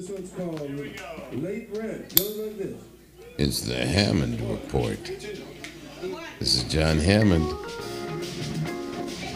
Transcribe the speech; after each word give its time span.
This 0.00 0.08
one's 0.08 0.32
called 0.32 0.70
Late 1.42 1.68
Rent. 1.74 2.16
Goes 2.16 2.38
like 2.38 2.56
this. 2.56 2.74
It's 3.36 3.60
the 3.60 3.84
Hammond 3.84 4.40
Report. 4.40 4.98
This 6.38 6.54
is 6.54 6.62
John 6.72 6.96
Hammond, 6.96 7.46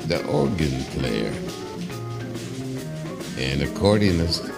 the 0.08 0.24
organ 0.27 0.82
player 0.85 1.35
and 3.37 3.61
accordionist. 3.61 4.50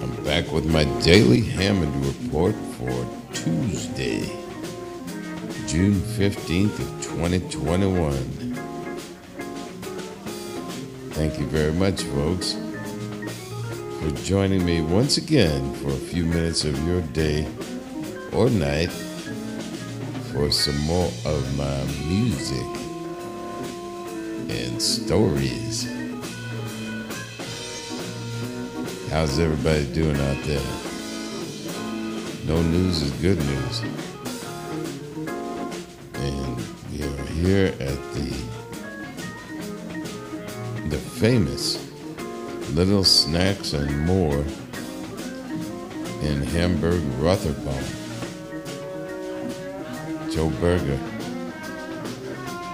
I'm 0.00 0.24
back 0.24 0.52
with 0.52 0.66
my 0.66 0.84
daily 1.02 1.40
Hammond 1.40 2.06
Report 2.06 2.54
for 2.78 3.04
Tuesday, 3.34 4.20
June 5.66 6.00
15th 6.00 6.78
of 6.78 7.02
2021. 7.02 8.12
Thank 11.10 11.40
you 11.40 11.46
very 11.46 11.72
much, 11.72 12.04
folks, 12.04 12.54
for 14.00 14.10
joining 14.22 14.64
me 14.64 14.80
once 14.80 15.18
again 15.18 15.74
for 15.74 15.88
a 15.88 16.04
few 16.10 16.24
minutes 16.24 16.64
of 16.64 16.86
your 16.88 17.02
day 17.12 17.46
or 18.32 18.48
night 18.48 18.88
for 20.32 20.50
some 20.50 20.78
more 20.86 21.10
of 21.26 21.58
my 21.58 21.84
music 22.08 22.64
and 24.48 24.80
stories. 24.80 25.84
How's 29.10 29.38
everybody 29.38 29.84
doing 29.92 30.16
out 30.16 30.42
there? 30.44 30.64
No 32.46 32.62
news 32.62 33.02
is 33.02 33.10
good 33.20 33.36
news. 33.36 33.80
And 36.14 36.56
we 36.90 37.02
are 37.04 37.26
here 37.34 37.66
at 37.78 37.98
the 38.14 38.30
the 40.88 40.96
famous 40.96 41.89
Little 42.74 43.04
Snacks 43.04 43.72
and 43.72 44.06
More 44.06 44.44
in 46.22 46.42
Hamburg, 46.42 47.00
Rotherbaum. 47.18 47.96
Joe 50.32 50.50
Berger 50.60 50.98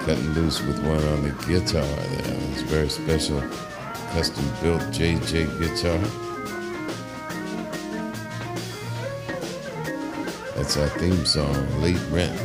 cutting 0.05 0.35
loose 0.35 0.62
with 0.62 0.79
one 0.87 1.03
on 1.09 1.23
the 1.23 1.31
guitar 1.48 1.83
there. 1.83 2.39
It's 2.53 2.62
very 2.62 2.89
special, 2.89 3.41
custom 4.12 4.45
built 4.62 4.83
JJ 4.93 5.59
guitar. 5.59 5.98
That's 10.55 10.77
our 10.77 10.89
theme 11.01 11.25
song, 11.25 11.81
Late 11.81 12.01
Rent. 12.11 12.37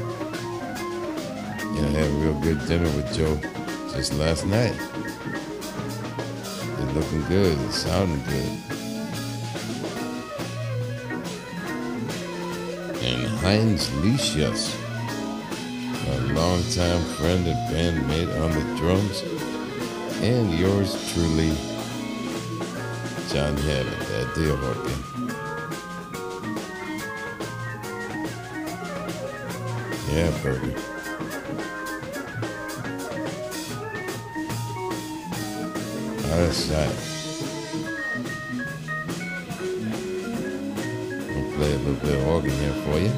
Know, 1.82 1.88
I 1.88 1.92
had 1.92 2.10
a 2.10 2.14
real 2.14 2.40
good 2.42 2.66
dinner 2.68 2.90
with 2.96 3.14
Joe 3.14 3.36
just 3.94 4.14
last 4.14 4.46
night. 4.46 4.76
Looking 6.94 7.24
good, 7.30 7.58
sounding 7.72 8.22
good. 8.26 8.52
And 13.02 13.28
Heinz 13.40 13.94
Licious, 14.04 14.76
a 16.08 16.20
longtime 16.34 17.04
friend 17.16 17.48
and 17.48 17.62
bandmate 17.70 18.32
on 18.42 18.52
the 18.52 18.64
drums, 18.78 19.24
and 20.22 20.54
yours 20.60 21.14
truly, 21.14 21.54
John 23.30 23.56
Hammond 23.56 24.04
at 24.20 24.36
the 24.36 24.52
organ. 24.52 25.00
Yeah, 30.10 30.32
Berger. 30.44 30.91
Of 36.32 36.54
sight. 36.54 36.96
I'll 41.28 41.52
play 41.58 41.74
a 41.74 41.78
little 41.78 41.94
bit 41.96 42.16
of 42.16 42.28
organ 42.30 42.52
here 42.52 42.78
for 42.86 42.98
you. 43.00 43.12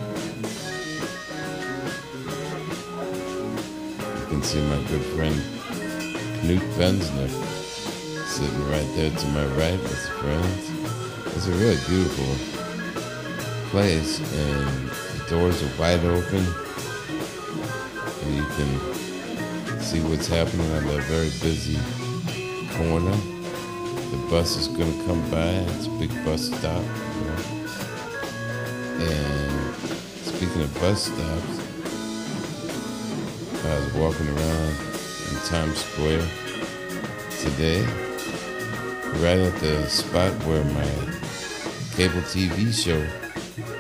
You 4.19 4.25
can 4.29 4.41
see 4.41 4.61
my 4.61 4.77
good 4.89 5.05
friend 5.13 5.35
Knut 6.41 6.65
Bensner 6.73 7.29
sitting 8.25 8.69
right 8.71 8.89
there 8.95 9.11
to 9.11 9.27
my 9.27 9.45
right 9.57 9.79
with 9.79 10.09
friends. 10.19 10.63
It's 11.35 11.47
a 11.47 11.51
really 11.51 11.77
beautiful 11.87 12.33
place 13.69 14.19
and 14.19 14.89
the 14.89 15.25
doors 15.29 15.61
are 15.61 15.79
wide 15.79 16.03
open 16.03 16.45
and 18.23 18.35
you 18.35 18.45
can 18.57 19.81
see 19.81 20.01
what's 20.01 20.27
happening 20.27 20.71
on 20.71 20.87
that 20.87 21.03
very 21.03 21.29
busy 21.41 21.77
corner. 22.77 23.15
The 24.11 24.17
bus 24.29 24.55
is 24.57 24.67
going 24.67 24.91
to 24.91 25.05
come 25.05 25.21
by. 25.29 25.49
It's 25.77 25.87
a 25.87 25.89
big 25.91 26.09
bus 26.25 26.47
stop. 26.47 26.81
You 26.81 27.25
know? 27.25 27.39
And 28.99 29.75
speaking 30.25 30.61
of 30.61 30.73
bus 30.79 31.03
stops, 31.05 31.63
I 33.65 33.79
was 33.79 33.93
walking 33.93 34.27
around 34.27 34.75
in 35.29 35.37
Times 35.45 35.77
Square 35.77 36.27
today, 37.41 37.81
right 39.21 39.39
at 39.39 39.59
the 39.59 39.87
spot 39.87 40.31
where 40.43 40.63
my 40.65 40.89
cable 41.95 42.21
TV 42.21 42.73
show 42.73 43.01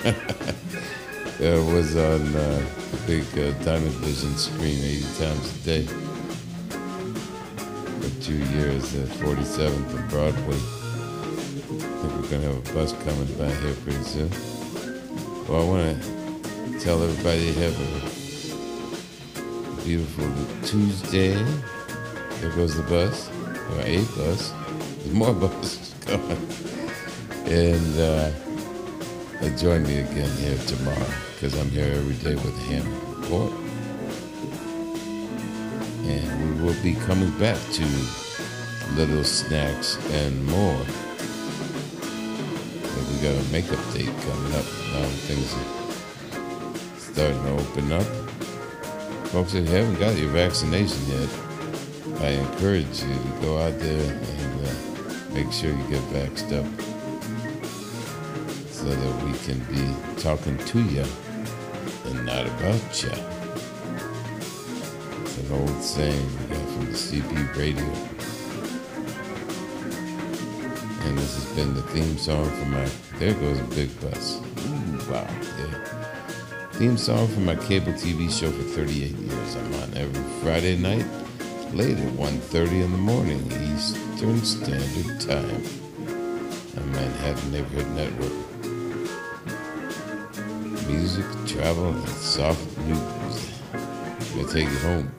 uh, 0.05 1.73
was 1.73 1.95
on 1.95 2.35
uh, 2.35 2.65
the 2.91 2.97
big 3.07 3.25
uh, 3.37 3.51
Diamond 3.63 3.93
Vision 4.01 4.35
screen 4.37 4.83
80 4.83 5.01
times 5.17 5.55
a 5.55 5.65
day 5.65 6.12
two 8.23 8.37
years 8.55 8.95
at 8.95 9.09
47th 9.19 9.99
and 9.99 10.09
Broadway. 10.09 10.55
I 10.55 10.59
think 11.99 12.13
we're 12.15 12.29
to 12.41 12.47
have 12.47 12.69
a 12.69 12.73
bus 12.73 12.93
coming 13.03 13.27
by 13.37 13.51
here 13.51 13.75
pretty 13.83 14.03
soon. 14.03 14.29
Well, 15.45 15.61
I 15.61 15.65
want 15.65 16.01
to 16.01 16.79
tell 16.79 17.03
everybody 17.03 17.51
have 17.51 17.75
a 19.81 19.83
beautiful 19.83 20.31
Tuesday. 20.65 21.33
There 22.39 22.51
goes 22.51 22.77
the 22.77 22.83
bus, 22.83 23.29
or 23.29 23.81
a 23.81 23.97
bus. 24.15 24.53
There's 24.99 25.11
more 25.11 25.33
buses 25.33 25.93
coming. 26.05 26.47
And, 27.45 27.99
uh, 27.99 28.31
join 29.57 29.83
me 29.83 29.99
again 29.99 30.31
here 30.37 30.57
tomorrow 30.59 31.13
because 31.33 31.59
I'm 31.59 31.69
here 31.71 31.91
every 31.93 32.15
day 32.15 32.35
with 32.35 32.57
Hammond 32.67 33.19
report. 33.19 33.62
And 36.03 36.59
we 36.59 36.65
will 36.65 36.83
be 36.83 36.93
coming 36.93 37.31
back 37.39 37.57
to 37.73 37.85
little 38.95 39.23
snacks 39.23 39.97
and 40.11 40.45
more. 40.45 40.85
But 42.81 43.03
we 43.09 43.17
got 43.21 43.35
a 43.35 43.43
makeup 43.51 43.79
date 43.93 44.13
coming 44.27 44.53
up. 44.53 44.65
Now 44.91 45.05
things 45.27 45.53
are 45.53 45.83
starting 46.99 47.41
to 47.43 47.51
open 47.51 47.91
up. 47.91 48.05
Folks 49.27 49.53
that 49.53 49.67
haven't 49.67 49.99
got 49.99 50.15
your 50.17 50.29
vaccination 50.29 50.99
yet, 51.07 51.29
I 52.21 52.27
encourage 52.29 53.01
you 53.01 53.13
to 53.13 53.37
go 53.41 53.57
out 53.57 53.79
there 53.79 54.11
and 54.13 54.67
uh, 54.67 55.33
make 55.33 55.51
sure 55.51 55.71
you 55.71 55.87
get 55.89 56.01
vaxxed 56.11 56.51
up 56.53 56.65
so 58.69 58.85
that 58.85 59.25
we 59.25 59.33
can 59.39 59.59
be 59.73 60.21
talking 60.21 60.57
to 60.57 60.81
you 60.83 61.05
and 62.05 62.25
not 62.25 62.45
about 62.45 63.03
you. 63.03 63.42
It's 65.35 65.49
an 65.49 65.59
old 65.59 65.81
saying 65.81 66.29
we 66.41 66.55
got 66.55 66.69
from 66.69 66.85
the 66.85 66.91
CB 66.91 67.55
radio. 67.57 67.83
And 71.07 71.17
this 71.17 71.33
has 71.33 71.55
been 71.55 71.73
the 71.73 71.81
theme 71.81 72.19
song 72.19 72.47
for 72.51 72.65
my, 72.67 72.87
there 73.17 73.33
goes 73.33 73.59
a 73.59 73.63
big 73.75 73.99
bus. 73.99 74.39
Ooh, 74.39 75.11
wow, 75.11 75.27
yeah. 75.57 76.69
Theme 76.73 76.97
song 76.97 77.27
for 77.29 77.39
my 77.39 77.55
cable 77.55 77.93
TV 77.93 78.29
show 78.29 78.51
for 78.51 78.61
38 78.61 79.09
years. 79.09 79.55
I'm 79.55 79.73
on 79.73 79.97
every 79.97 80.23
Friday 80.43 80.77
night, 80.77 81.07
late 81.73 81.97
at 81.97 82.13
1.30 82.13 82.83
in 82.83 82.91
the 82.91 82.97
morning, 82.99 83.41
Eastern 83.73 84.39
Standard 84.43 85.19
Time 85.19 85.63
on 86.77 86.91
Manhattan 86.91 87.51
Neighborhood 87.51 87.87
Network 87.95 88.33
music, 90.87 91.25
travel, 91.47 91.89
and 91.89 92.07
soft 92.09 92.77
news. 92.79 93.53
We'll 94.35 94.47
take 94.47 94.69
you 94.69 94.79
home. 94.79 95.11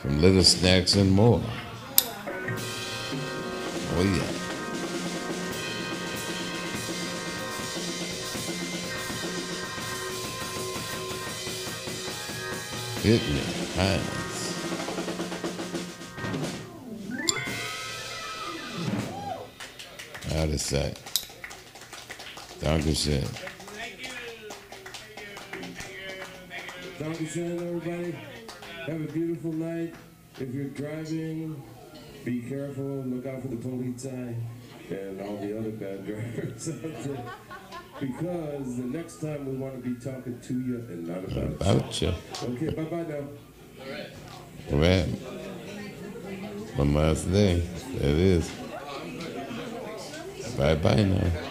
From 0.00 0.22
little 0.22 0.42
snacks 0.42 0.94
and 0.96 1.12
more. 1.12 1.42
Oh 3.96 4.02
yeah. 4.02 4.40
Hit 13.02 13.20
me, 13.28 13.42
Heinz. 13.76 14.40
Out 20.34 20.48
of 20.48 20.60
sight. 20.60 20.98
Dankeschön. 22.62 23.28
Dankeschön, 26.98 27.58
everybody. 27.58 28.14
Have 28.86 29.00
a 29.00 29.12
beautiful 29.12 29.52
night. 29.52 29.94
If 30.38 30.54
you're 30.54 30.64
driving, 30.68 31.62
be 32.24 32.42
careful. 32.42 32.84
Look 33.04 33.26
out 33.26 33.42
for 33.42 33.48
the 33.48 33.56
police. 33.56 34.04
and 34.04 35.20
all 35.20 35.36
the 35.36 35.58
other 35.58 35.70
bad 35.70 36.06
drivers 36.06 36.68
out 36.68 36.82
there. 37.04 37.24
Because 38.00 38.76
the 38.76 38.84
next 38.84 39.20
time 39.20 39.46
we 39.46 39.56
want 39.56 39.82
to 39.82 39.90
be 39.90 40.00
talking 40.00 40.40
to 40.40 40.54
you 40.54 40.76
and 40.88 41.06
not 41.06 41.18
about, 41.30 41.76
About 41.76 42.02
you. 42.02 42.12
Okay, 42.42 42.70
bye 42.70 42.84
bye 42.84 43.02
now. 43.02 43.28
All 44.72 44.78
right. 44.78 45.06
One 46.76 46.94
last 46.94 47.30
day. 47.30 47.60
There 47.94 48.10
it 48.10 48.18
is. 48.18 48.50
Bye 50.56 50.74
bye 50.76 51.02
now. 51.02 51.46